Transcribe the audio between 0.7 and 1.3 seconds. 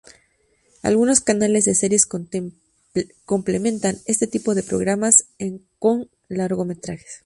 Algunos